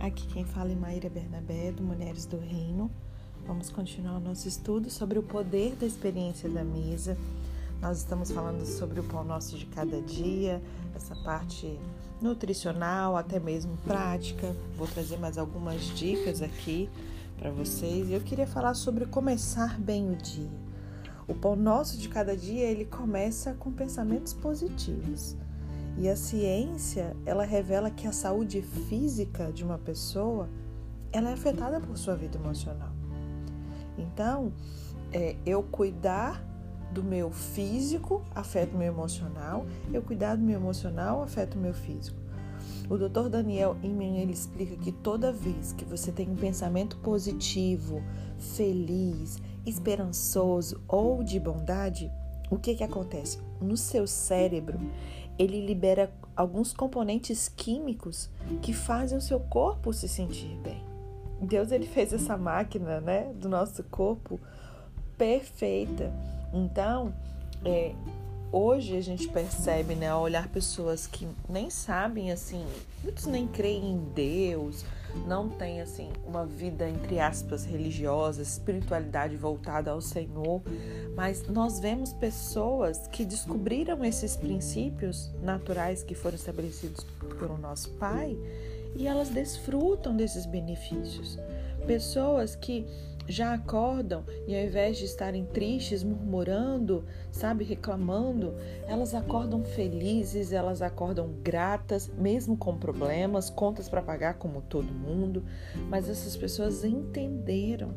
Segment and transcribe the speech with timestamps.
[0.00, 2.90] Aqui quem fala é Maíra Bernabé, do Mulheres do Reino.
[3.46, 7.18] Vamos continuar o nosso estudo sobre o poder da experiência da mesa.
[7.82, 10.62] Nós estamos falando sobre o pão nosso de cada dia,
[10.96, 11.78] essa parte
[12.18, 14.56] nutricional, até mesmo prática.
[14.74, 16.88] Vou trazer mais algumas dicas aqui
[17.38, 18.10] para vocês.
[18.10, 20.48] Eu queria falar sobre começar bem o dia.
[21.28, 25.36] O pão nosso de cada dia, ele começa com pensamentos positivos.
[26.00, 30.48] E a ciência, ela revela que a saúde física de uma pessoa,
[31.12, 32.88] ela é afetada por sua vida emocional.
[33.98, 34.50] Então,
[35.12, 36.42] é, eu cuidar
[36.90, 41.74] do meu físico afeta o meu emocional, eu cuidar do meu emocional afeta o meu
[41.74, 42.18] físico.
[42.88, 43.28] O Dr.
[43.28, 48.02] Daniel Imen ele explica que toda vez que você tem um pensamento positivo,
[48.38, 52.10] feliz, esperançoso ou de bondade,
[52.50, 53.38] o que que acontece?
[53.60, 54.78] No seu cérebro,
[55.38, 58.28] ele libera alguns componentes químicos
[58.60, 60.82] que fazem o seu corpo se sentir bem.
[61.40, 64.38] Deus ele fez essa máquina, né, do nosso corpo
[65.16, 66.12] perfeita.
[66.52, 67.14] Então,
[67.64, 67.94] é,
[68.52, 72.64] hoje a gente percebe, né, ao olhar pessoas que nem sabem assim,
[73.02, 74.84] muitos nem creem em Deus,
[75.26, 80.62] não têm assim uma vida entre aspas religiosa, espiritualidade voltada ao Senhor,
[81.14, 87.04] mas nós vemos pessoas que descobriram esses princípios naturais que foram estabelecidos
[87.38, 88.36] pelo nosso Pai
[88.96, 91.38] e elas desfrutam desses benefícios.
[91.86, 92.86] Pessoas que
[93.30, 98.54] já acordam e ao invés de estarem tristes, murmurando, sabe, reclamando,
[98.86, 105.44] elas acordam felizes, elas acordam gratas, mesmo com problemas, contas para pagar como todo mundo,
[105.88, 107.94] mas essas pessoas entenderam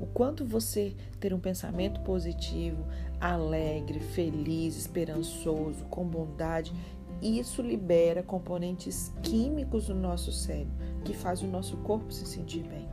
[0.00, 2.86] o quanto você ter um pensamento positivo,
[3.20, 6.72] alegre, feliz, esperançoso, com bondade,
[7.20, 12.88] isso libera componentes químicos no nosso cérebro que fazem o nosso corpo se sentir bem.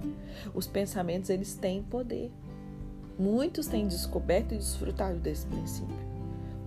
[0.54, 2.32] Os pensamentos eles têm poder.
[3.18, 6.16] Muitos têm descoberto e desfrutado desse princípio.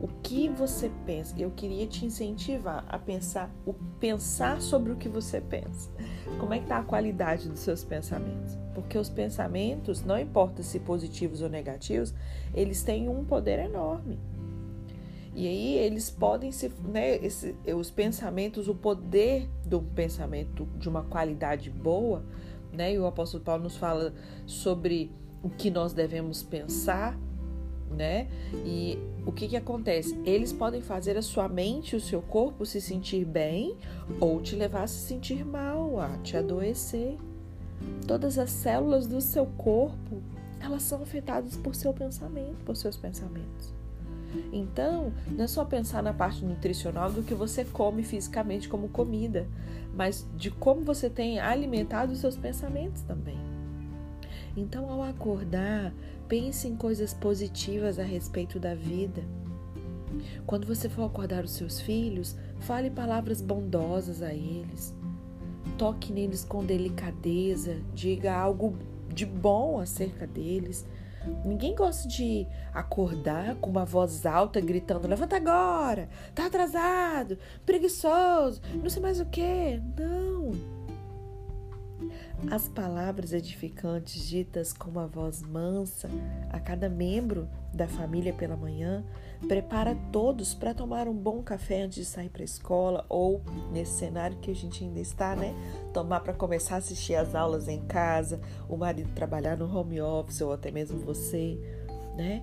[0.01, 1.35] O que você pensa?
[1.37, 5.91] Eu queria te incentivar a pensar, o pensar sobre o que você pensa.
[6.39, 8.57] Como é que está a qualidade dos seus pensamentos?
[8.75, 12.15] Porque os pensamentos, não importa se positivos ou negativos,
[12.55, 14.21] eles têm um poder enorme.
[15.39, 21.05] E aí eles podem se, né, esse, os pensamentos, o poder do pensamento de uma
[21.05, 22.25] qualidade boa,
[22.73, 22.95] né?
[22.95, 24.13] E o apóstolo Paulo nos fala
[24.47, 27.17] sobre o que nós devemos pensar,
[27.89, 28.27] né?
[28.67, 30.21] E o que que acontece?
[30.25, 33.77] Eles podem fazer a sua mente, o seu corpo se sentir bem
[34.19, 37.17] ou te levar a se sentir mal, a te adoecer.
[38.09, 40.21] Todas as células do seu corpo,
[40.59, 43.78] elas são afetadas por seu pensamento, por seus pensamentos.
[44.53, 49.47] Então, não é só pensar na parte nutricional do que você come fisicamente como comida,
[49.95, 53.39] mas de como você tem alimentado os seus pensamentos também.
[54.57, 55.93] Então, ao acordar,
[56.29, 59.23] pense em coisas positivas a respeito da vida.
[60.47, 64.95] Quando você for acordar os seus filhos, fale palavras bondosas a eles.
[65.77, 68.77] Toque neles com delicadeza, diga algo
[69.13, 70.87] de bom acerca deles
[71.45, 78.89] Ninguém gosta de acordar com uma voz alta gritando: levanta agora, tá atrasado, preguiçoso, não
[78.89, 79.83] sei mais o que.
[79.99, 80.78] Não.
[82.51, 86.09] As palavras edificantes ditas com uma voz mansa
[86.51, 89.05] a cada membro da família pela manhã
[89.47, 93.43] prepara todos para tomar um bom café antes de sair para a escola ou
[93.73, 95.55] nesse cenário que a gente ainda está, né?
[95.93, 100.41] Tomar para começar a assistir as aulas em casa, o marido trabalhar no home office
[100.41, 101.59] ou até mesmo você,
[102.17, 102.43] né?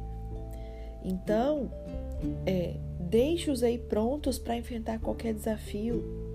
[1.03, 1.71] Então,
[2.45, 6.34] é, deixe-os aí prontos para enfrentar qualquer desafio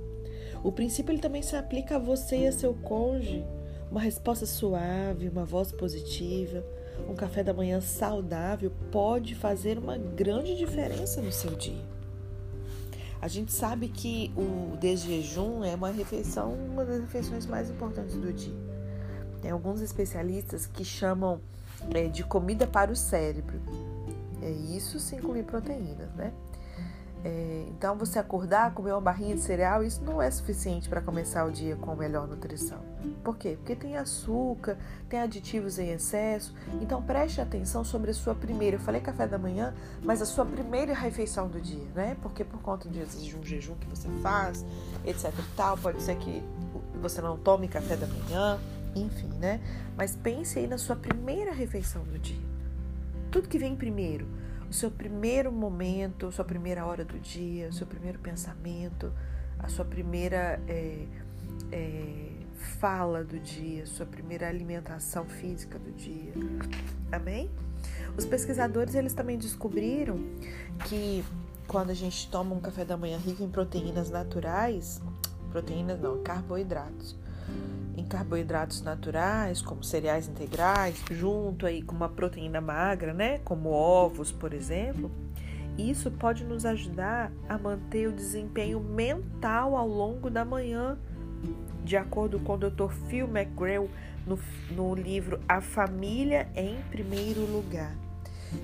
[0.63, 3.45] o princípio ele também se aplica a você e a seu cônjuge.
[3.91, 6.65] Uma resposta suave, uma voz positiva,
[7.09, 11.83] um café da manhã saudável pode fazer uma grande diferença no seu dia.
[13.21, 18.33] A gente sabe que o desjejum é uma refeição, uma das refeições mais importantes do
[18.33, 18.55] dia.
[19.43, 21.41] Tem alguns especialistas que chamam
[21.95, 23.61] é, de comida para o cérebro.
[24.41, 26.33] É isso sem incluir proteínas, né?
[27.23, 31.45] É, então, você acordar, comer uma barrinha de cereal, isso não é suficiente para começar
[31.45, 32.79] o dia com melhor nutrição.
[33.23, 33.57] Por quê?
[33.59, 34.79] Porque tem açúcar,
[35.09, 36.55] tem aditivos em excesso.
[36.81, 38.77] Então, preste atenção sobre a sua primeira.
[38.77, 42.17] Eu falei café da manhã, mas a sua primeira refeição do dia, né?
[42.23, 43.01] Porque por conta de
[43.37, 44.65] um jejum que você faz,
[45.05, 46.43] etc e tal, pode ser que
[47.03, 48.59] você não tome café da manhã,
[48.95, 49.61] enfim, né?
[49.97, 52.51] Mas pense aí na sua primeira refeição do dia.
[53.31, 54.27] Tudo que vem primeiro
[54.71, 59.13] o seu primeiro momento, sua primeira hora do dia, o seu primeiro pensamento,
[59.59, 61.07] a sua primeira é,
[61.73, 62.31] é,
[62.79, 66.33] fala do dia, sua primeira alimentação física do dia.
[67.11, 67.51] Amém?
[68.17, 70.19] Os pesquisadores eles também descobriram
[70.89, 71.25] que
[71.67, 75.03] quando a gente toma um café da manhã rico em proteínas naturais,
[75.51, 77.17] proteínas não, carboidratos,
[78.11, 84.53] carboidratos naturais, como cereais integrais, junto aí com uma proteína magra, né, como ovos, por
[84.53, 85.11] exemplo,
[85.79, 90.99] isso pode nos ajudar a manter o desempenho mental ao longo da manhã,
[91.85, 92.91] de acordo com o Dr.
[93.09, 93.89] Phil McGraw
[94.27, 94.39] no,
[94.73, 97.95] no livro A Família em Primeiro Lugar.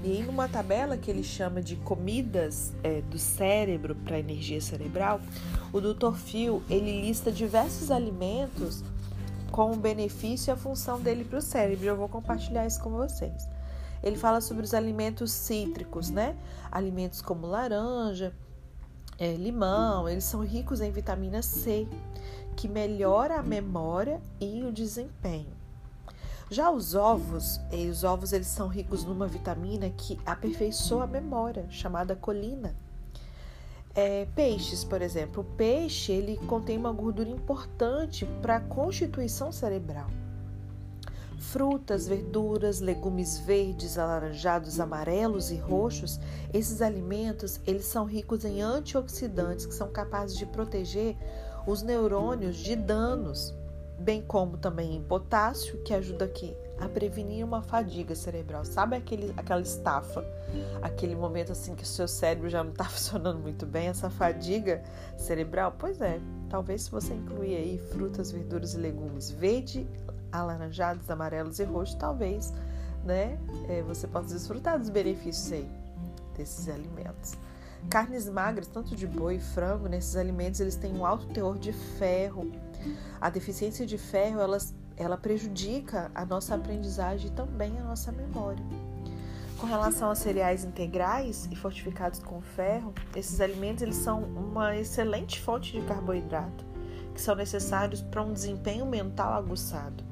[0.02, 5.20] E aí, numa tabela que ele chama de comidas é, do cérebro para energia cerebral,
[5.72, 6.12] o Dr.
[6.16, 8.82] Phil ele lista diversos alimentos
[9.56, 11.86] com o benefício e a função dele para o cérebro.
[11.86, 13.48] Eu vou compartilhar isso com vocês.
[14.02, 16.36] Ele fala sobre os alimentos cítricos, né?
[16.70, 18.34] Alimentos como laranja,
[19.18, 21.88] é, limão, eles são ricos em vitamina C,
[22.54, 25.56] que melhora a memória e o desempenho.
[26.50, 32.14] Já os ovos, os ovos eles são ricos numa vitamina que aperfeiçoa a memória, chamada
[32.14, 32.76] colina.
[33.98, 40.10] É, peixes, por exemplo, o peixe ele contém uma gordura importante para a constituição cerebral.
[41.38, 46.20] Frutas, verduras, legumes verdes, alaranjados, amarelos e roxos,
[46.52, 51.16] esses alimentos eles são ricos em antioxidantes que são capazes de proteger
[51.66, 53.54] os neurônios de danos
[53.98, 58.64] bem como também em potássio, que ajuda aqui a prevenir uma fadiga cerebral.
[58.64, 60.24] Sabe aquele, aquela estafa,
[60.82, 64.82] aquele momento assim que o seu cérebro já não está funcionando muito bem, essa fadiga
[65.16, 65.74] cerebral?
[65.78, 69.86] Pois é, talvez se você incluir aí frutas, verduras e legumes verde,
[70.30, 72.52] alaranjados, amarelos e roxos, talvez,
[73.04, 73.38] né,
[73.68, 75.68] é, você possa desfrutar dos benefícios aí
[76.36, 77.34] desses alimentos.
[77.88, 81.72] Carnes magras, tanto de boi e frango, nesses alimentos eles têm um alto teor de
[81.72, 82.50] ferro,
[83.20, 84.58] a deficiência de ferro ela,
[84.96, 88.64] ela prejudica a nossa aprendizagem e também a nossa memória.
[89.58, 95.40] Com relação a cereais integrais e fortificados com ferro, esses alimentos eles são uma excelente
[95.40, 96.64] fonte de carboidrato,
[97.14, 100.04] que são necessários para um desempenho mental aguçado.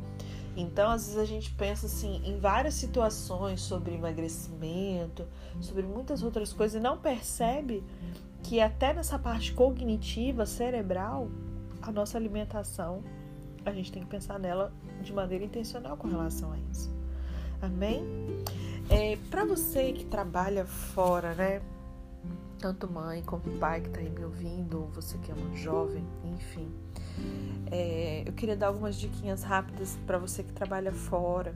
[0.57, 5.27] Então, às vezes a gente pensa assim em várias situações sobre emagrecimento,
[5.61, 7.83] sobre muitas outras coisas e não percebe
[8.43, 11.29] que até nessa parte cognitiva, cerebral,
[11.83, 13.03] a nossa alimentação,
[13.65, 14.73] a gente tem que pensar nela
[15.03, 16.93] de maneira intencional com relação a isso.
[17.61, 18.05] Amém?
[18.91, 21.63] É, para você que trabalha fora, né?
[22.59, 26.07] Tanto mãe como pai que está aí me ouvindo, ou você que é uma jovem,
[26.25, 26.71] enfim.
[27.71, 31.55] É, eu queria dar algumas diquinhas rápidas para você que trabalha fora.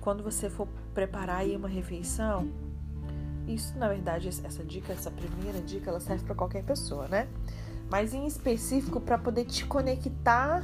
[0.00, 2.50] Quando você for preparar aí uma refeição,
[3.46, 7.28] isso na verdade, essa dica, essa primeira dica, ela serve para qualquer pessoa, né?
[7.90, 10.62] mas em específico para poder te conectar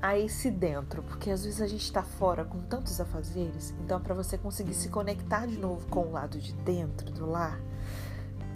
[0.00, 4.14] a esse dentro, porque às vezes a gente está fora com tantos afazeres, então para
[4.14, 7.60] você conseguir se conectar de novo com o lado de dentro do lar,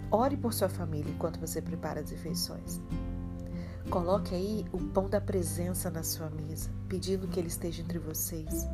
[0.09, 2.79] ore por sua família enquanto você prepara as refeições.
[3.89, 8.67] Coloque aí o pão da presença na sua mesa, pedindo que ele esteja entre vocês.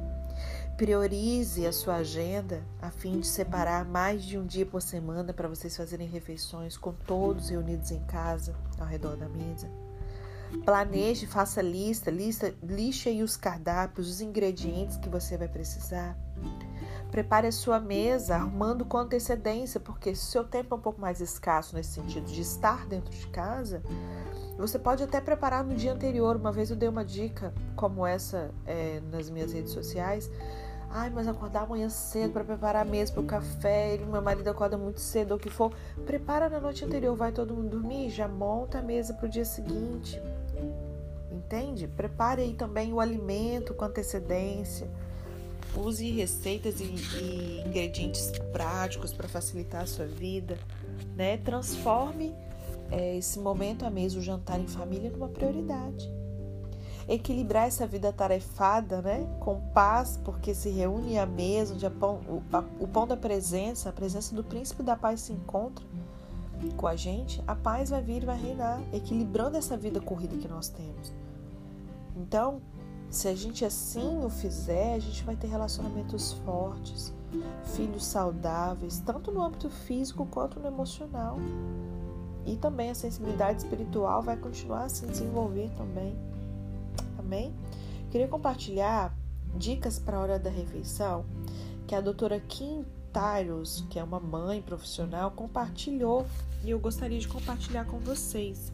[0.77, 5.49] Priorize a sua agenda a fim de separar mais de um dia por semana para
[5.49, 9.69] vocês fazerem refeições com todos reunidos em casa, ao redor da mesa.
[10.63, 16.17] Planeje, faça lista, lista, lixe aí os cardápios, os ingredientes que você vai precisar.
[17.11, 21.01] Prepare a sua mesa, arrumando com antecedência, porque se o seu tempo é um pouco
[21.01, 23.83] mais escasso nesse sentido de estar dentro de casa,
[24.59, 26.35] você pode até preparar no dia anterior.
[26.35, 30.29] Uma vez eu dei uma dica como essa é, nas minhas redes sociais
[30.91, 34.47] Ai, mas acordar amanhã cedo para preparar a mesa para o café, ele, meu marido
[34.49, 35.71] acorda muito cedo, ou o que for.
[36.05, 39.45] Prepara na noite anterior, vai todo mundo dormir, já monta a mesa para o dia
[39.45, 40.19] seguinte.
[41.31, 41.87] Entende?
[41.87, 44.89] Prepare aí também o alimento com antecedência.
[45.77, 50.57] Use receitas e, e ingredientes práticos para facilitar a sua vida.
[51.15, 51.37] Né?
[51.37, 52.33] Transforme
[52.91, 56.09] é, esse momento à mesa, o jantar em família, numa prioridade
[57.09, 62.43] equilibrar essa vida tarefada, né, com paz, porque se reúne à mesa, onde pão, o,
[62.53, 65.83] a, o pão da presença, a presença do príncipe da paz se encontra
[66.77, 70.47] com a gente, a paz vai vir e vai reinar, equilibrando essa vida corrida que
[70.47, 71.11] nós temos.
[72.15, 72.61] Então,
[73.09, 77.13] se a gente assim o fizer, a gente vai ter relacionamentos fortes,
[77.75, 81.37] filhos saudáveis, tanto no âmbito físico quanto no emocional.
[82.49, 86.17] E também a sensibilidade espiritual vai continuar a se desenvolver também.
[87.19, 87.53] Amém?
[88.09, 89.15] Queria compartilhar
[89.55, 91.23] dicas para a hora da refeição
[91.85, 96.25] que a doutora Kim Tyros, que é uma mãe profissional, compartilhou
[96.63, 98.71] e eu gostaria de compartilhar com vocês.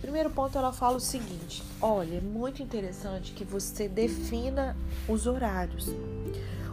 [0.00, 4.76] Primeiro ponto, ela fala o seguinte: olha, é muito interessante que você defina
[5.08, 5.88] os horários.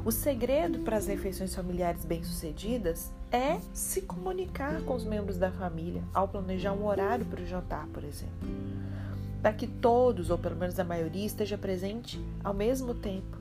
[0.05, 6.03] O segredo para as refeições familiares bem-sucedidas é se comunicar com os membros da família
[6.13, 8.50] ao planejar um horário para o jantar, por exemplo.
[9.41, 13.38] Para que todos, ou pelo menos a maioria, esteja presente ao mesmo tempo.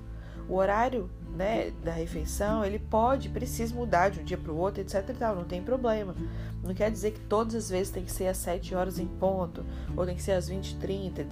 [0.48, 4.82] O horário né, da refeição, ele pode, precisa mudar de um dia para o outro,
[4.82, 6.14] etc e tal, não tem problema.
[6.62, 9.64] Não quer dizer que todas as vezes tem que ser às 7 horas em ponto,
[9.96, 11.26] ou tem que ser às 20 30,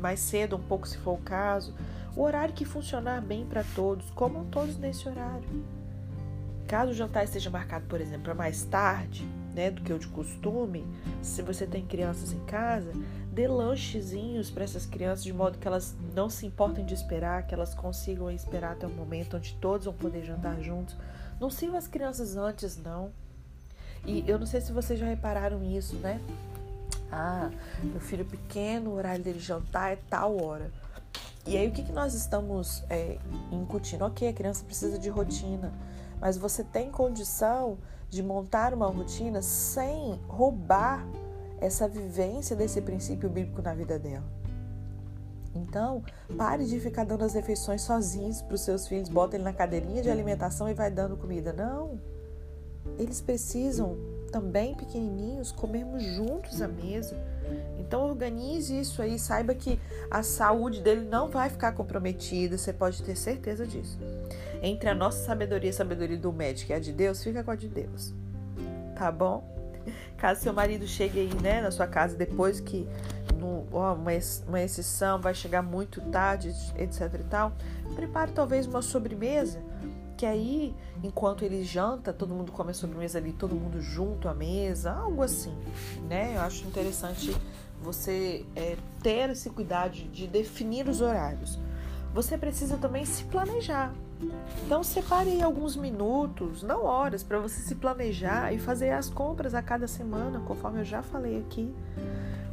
[0.00, 1.72] mais cedo um pouco se for o caso.
[2.14, 5.48] O horário que funcionar bem para todos, comam todos nesse horário.
[6.68, 10.08] Caso o jantar esteja marcado, por exemplo, para mais tarde, né, do que o de
[10.08, 10.86] costume,
[11.22, 12.92] se você tem crianças em casa,
[13.30, 17.54] dê lanchezinhos para essas crianças de modo que elas não se importem de esperar, que
[17.54, 20.96] elas consigam esperar até o momento onde todos vão poder jantar juntos.
[21.40, 23.10] Não sirva as crianças antes, não.
[24.04, 26.20] E eu não sei se vocês já repararam isso, né?
[27.10, 27.50] Ah,
[27.82, 30.70] meu filho pequeno, o horário dele jantar é tal hora.
[31.44, 33.18] E aí o que, que nós estamos é,
[33.50, 34.04] incutindo?
[34.04, 35.72] Ok, a criança precisa de rotina,
[36.20, 41.04] mas você tem condição de montar uma rotina sem roubar
[41.60, 44.24] essa vivência desse princípio bíblico na vida dela.
[45.54, 46.02] Então,
[46.36, 50.02] pare de ficar dando as refeições sozinhos para os seus filhos, bota ele na cadeirinha
[50.02, 51.52] de alimentação e vai dando comida.
[51.52, 52.00] Não.
[52.98, 53.96] Eles precisam
[54.32, 57.14] também pequenininhos comermos juntos à mesa.
[57.78, 59.78] Então organize isso aí, saiba que
[60.10, 63.98] a saúde dele não vai ficar comprometida, você pode ter certeza disso.
[64.62, 67.50] Entre a nossa sabedoria e a sabedoria do médico e a de Deus, fica com
[67.50, 68.14] a de Deus.
[68.96, 69.52] Tá bom?
[70.16, 72.88] Caso seu marido chegue aí, né, na sua casa depois que
[73.38, 77.52] no, ó, uma, exceção vai chegar muito tarde, etc e tal,
[77.94, 79.60] prepare talvez uma sobremesa
[80.22, 84.34] que aí, enquanto ele janta, todo mundo come a sobremesa ali, todo mundo junto à
[84.34, 85.52] mesa, algo assim,
[86.08, 86.36] né?
[86.36, 87.36] Eu acho interessante
[87.82, 91.58] você é, ter esse cuidado de definir os horários.
[92.14, 93.92] Você precisa também se planejar.
[94.64, 99.60] Então separe alguns minutos, não horas, para você se planejar e fazer as compras a
[99.60, 101.74] cada semana, conforme eu já falei aqui.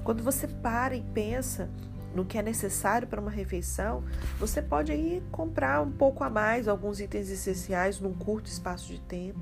[0.03, 1.69] Quando você para e pensa
[2.13, 4.04] no que é necessário para uma refeição,
[4.39, 9.00] você pode aí comprar um pouco a mais alguns itens essenciais num curto espaço de
[9.01, 9.39] tempo.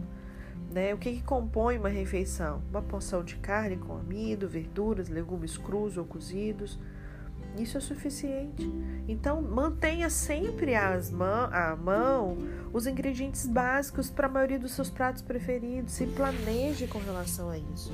[0.72, 0.94] Né?
[0.94, 2.62] O que, que compõe uma refeição?
[2.70, 6.78] Uma porção de carne com amido, verduras, legumes crus ou cozidos
[7.62, 8.70] isso é suficiente.
[9.08, 12.38] Então, mantenha sempre as mão, à mão
[12.72, 15.94] os ingredientes básicos para a maioria dos seus pratos preferidos.
[15.94, 17.92] Se planeje com relação a isso.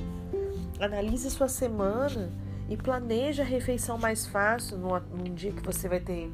[0.78, 2.32] Analise sua semana
[2.68, 6.32] e planeje a refeição mais fácil num, num dia que você vai ter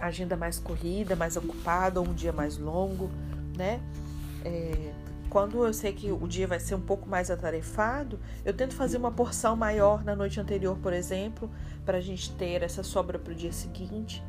[0.00, 3.10] agenda mais corrida, mais ocupada ou um dia mais longo,
[3.56, 3.80] né?
[4.44, 4.92] É,
[5.28, 8.96] quando eu sei que o dia vai ser um pouco mais atarefado, eu tento fazer
[8.96, 11.50] uma porção maior na noite anterior, por exemplo,
[11.84, 14.22] para a gente ter essa sobra para o dia seguinte,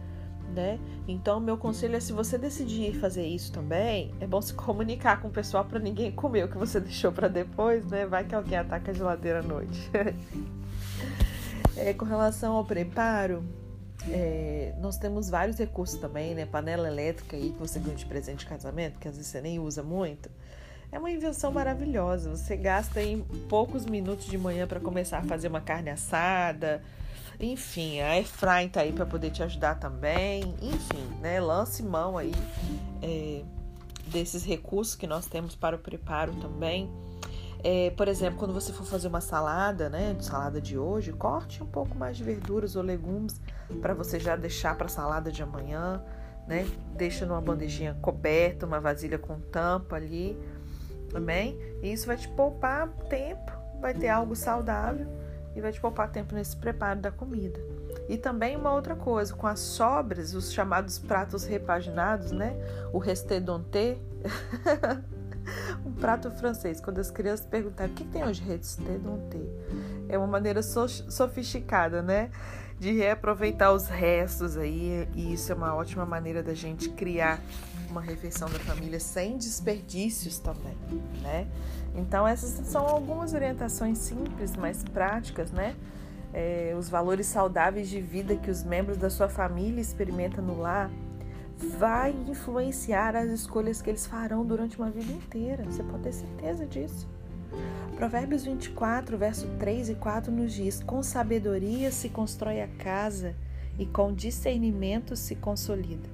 [0.53, 0.79] né?
[1.07, 5.27] Então, meu conselho é se você decidir fazer isso também, é bom se comunicar com
[5.27, 8.05] o pessoal para ninguém comer o que você deixou para depois, né?
[8.05, 9.89] Vai que alguém ataca a geladeira à noite.
[11.77, 13.43] é, com relação ao preparo,
[14.09, 16.45] é, nós temos vários recursos também, né?
[16.45, 19.59] Panela elétrica aí que você ganha de presente de casamento, que às vezes você nem
[19.59, 20.29] usa muito.
[20.91, 22.29] É uma invenção maravilhosa.
[22.29, 26.81] Você gasta em poucos minutos de manhã para começar a fazer uma carne assada.
[27.39, 30.55] Enfim, a Efraim tá aí para poder te ajudar também.
[30.61, 31.39] Enfim, né?
[31.41, 32.31] Lance mão aí
[33.01, 33.43] é,
[34.07, 36.89] desses recursos que nós temos para o preparo também.
[37.63, 41.65] É, por exemplo, quando você for fazer uma salada, né, salada de hoje, corte um
[41.65, 43.41] pouco mais de verduras ou legumes
[43.81, 46.03] para você já deixar para a salada de amanhã,
[46.47, 46.65] né?
[46.95, 50.37] Deixa numa bandejinha coberta, uma vasilha com tampa ali
[51.09, 51.59] também.
[51.81, 55.07] E isso vai te poupar tempo, vai ter algo saudável
[55.55, 57.59] e vai te poupar tempo nesse preparo da comida.
[58.07, 62.55] E também uma outra coisa, com as sobras, os chamados pratos repaginados, né?
[62.93, 63.97] O restedonté.
[65.87, 66.79] um prato francês.
[66.79, 69.39] Quando as crianças perguntaram o que tem hoje restedonté,
[70.09, 72.29] é uma maneira so sofisticada, né?
[72.79, 75.07] De reaproveitar os restos aí.
[75.15, 77.39] E isso é uma ótima maneira da gente criar
[77.89, 80.77] uma refeição da família sem desperdícios também,
[81.21, 81.47] né?
[81.95, 85.75] Então essas são algumas orientações simples, mas práticas, né?
[86.33, 90.91] É, os valores saudáveis de vida que os membros da sua família experimentam no lar
[91.57, 95.63] vai influenciar as escolhas que eles farão durante uma vida inteira.
[95.63, 97.07] Você pode ter certeza disso.
[97.95, 103.35] Provérbios 24, verso 3 e 4 nos diz: Com sabedoria se constrói a casa
[103.79, 106.07] e com discernimento se consolida.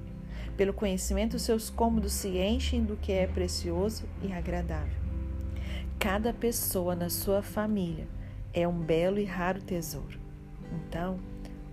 [0.56, 5.02] Pelo conhecimento, seus cômodos se enchem do que é precioso e agradável.
[5.98, 8.06] Cada pessoa na sua família
[8.52, 10.18] é um belo e raro tesouro.
[10.72, 11.18] Então,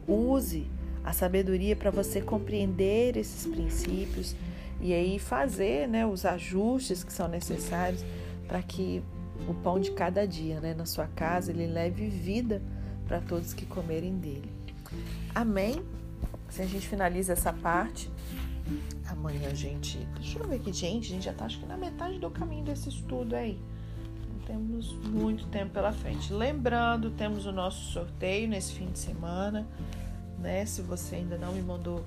[0.08, 0.68] use
[1.04, 4.36] a sabedoria para você compreender esses princípios
[4.80, 8.04] e aí fazer né, os ajustes que são necessários
[8.48, 9.04] para que
[9.48, 12.62] o pão de cada dia né, na sua casa ele leve vida
[13.08, 14.50] para todos que comerem dele.
[15.34, 15.82] Amém?
[16.50, 18.12] Se a gente finaliza essa parte,
[19.08, 19.98] amanhã, gente.
[20.16, 21.12] Deixa eu ver aqui, gente.
[21.12, 23.60] A gente já tá acho que na metade do caminho desse estudo aí.
[24.30, 26.34] Não temos muito tempo pela frente.
[26.34, 29.68] Lembrando, temos o nosso sorteio nesse fim de semana
[30.42, 30.66] né?
[30.66, 32.04] Se você ainda não me mandou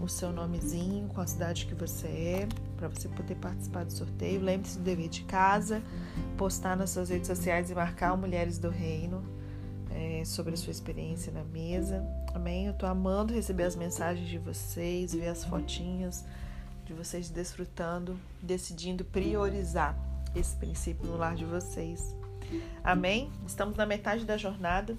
[0.00, 4.40] o seu nomezinho com a cidade que você é, para você poder participar do sorteio,
[4.40, 5.80] lembre-se do dever de casa,
[6.36, 9.22] postar nas suas redes sociais e marcar Mulheres do Reino
[9.90, 12.04] é, sobre a sua experiência na mesa.
[12.34, 12.66] Amém?
[12.66, 16.24] Eu tô amando receber as mensagens de vocês, ver as fotinhas
[16.84, 19.96] de vocês desfrutando, decidindo priorizar
[20.34, 22.14] esse princípio no lar de vocês.
[22.82, 23.30] Amém?
[23.46, 24.96] Estamos na metade da jornada.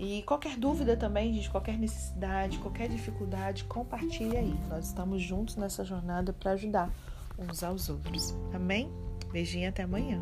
[0.00, 4.58] E qualquer dúvida também, gente, qualquer necessidade, qualquer dificuldade, compartilhe aí.
[4.70, 6.90] Nós estamos juntos nessa jornada para ajudar
[7.38, 8.34] uns aos outros.
[8.54, 8.90] Amém?
[9.30, 10.18] Beijinho até amanhã.